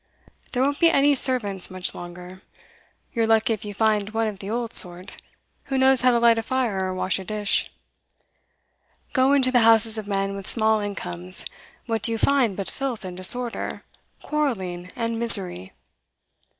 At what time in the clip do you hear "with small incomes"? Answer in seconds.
10.35-11.45